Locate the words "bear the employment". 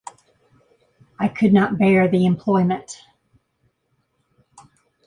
1.77-3.03